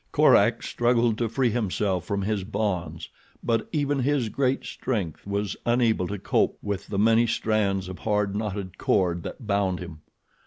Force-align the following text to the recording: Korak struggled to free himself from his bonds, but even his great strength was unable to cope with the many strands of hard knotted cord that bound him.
Korak 0.11 0.63
struggled 0.63 1.19
to 1.19 1.29
free 1.29 1.51
himself 1.51 2.05
from 2.05 2.23
his 2.23 2.43
bonds, 2.43 3.07
but 3.43 3.69
even 3.71 3.99
his 3.99 4.29
great 4.29 4.65
strength 4.65 5.27
was 5.27 5.55
unable 5.63 6.07
to 6.07 6.17
cope 6.17 6.57
with 6.63 6.87
the 6.87 6.97
many 6.97 7.27
strands 7.27 7.87
of 7.87 7.99
hard 7.99 8.35
knotted 8.35 8.79
cord 8.79 9.21
that 9.21 9.45
bound 9.45 9.79
him. 9.79 10.01